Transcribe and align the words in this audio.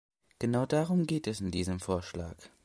Genau 0.39 0.65
darum 0.65 1.05
geht 1.05 1.27
es 1.27 1.41
in 1.41 1.51
diesem 1.51 1.79
Vorschlag. 1.79 2.35